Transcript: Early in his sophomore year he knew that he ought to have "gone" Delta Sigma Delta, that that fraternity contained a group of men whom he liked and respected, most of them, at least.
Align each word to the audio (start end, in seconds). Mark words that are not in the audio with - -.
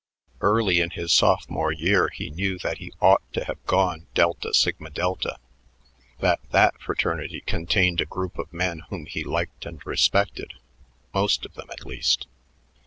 Early 0.41 0.79
in 0.79 0.89
his 0.89 1.13
sophomore 1.13 1.71
year 1.71 2.09
he 2.11 2.31
knew 2.31 2.57
that 2.57 2.79
he 2.79 2.91
ought 3.01 3.21
to 3.33 3.45
have 3.45 3.63
"gone" 3.67 4.07
Delta 4.15 4.51
Sigma 4.51 4.89
Delta, 4.89 5.37
that 6.21 6.39
that 6.49 6.81
fraternity 6.81 7.41
contained 7.41 8.01
a 8.01 8.05
group 8.07 8.39
of 8.39 8.51
men 8.51 8.81
whom 8.89 9.05
he 9.05 9.23
liked 9.23 9.63
and 9.67 9.79
respected, 9.85 10.55
most 11.13 11.45
of 11.45 11.53
them, 11.53 11.69
at 11.69 11.85
least. 11.85 12.25